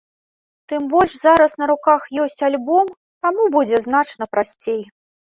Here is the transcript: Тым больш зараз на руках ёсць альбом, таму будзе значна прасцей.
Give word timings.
Тым 0.71 0.81
больш 0.93 1.11
зараз 1.25 1.51
на 1.63 1.67
руках 1.71 2.07
ёсць 2.23 2.41
альбом, 2.47 2.87
таму 3.27 3.45
будзе 3.57 3.77
значна 3.87 4.23
прасцей. 4.37 4.81